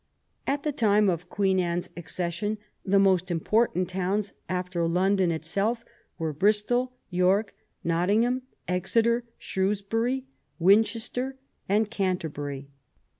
[0.47, 5.85] At the time of Queen Anne's accession the most im portant towns after London itself
[6.17, 10.23] were Bristol, York, Nottingham, Exeter, ShrcAvsbury,
[10.57, 11.37] Winchester,
[11.69, 12.67] and Canterbury.